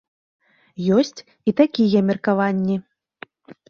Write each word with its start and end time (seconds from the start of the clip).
Ёсць 0.97 1.19
і 1.53 1.55
такія 1.63 1.99
меркаванні. 2.11 2.83